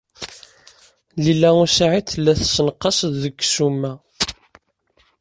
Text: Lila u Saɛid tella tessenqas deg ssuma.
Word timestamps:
Lila 1.23 1.51
u 1.61 1.65
Saɛid 1.77 2.05
tella 2.07 2.33
tessenqas 2.39 2.99
deg 3.21 3.35
ssuma. 3.47 3.93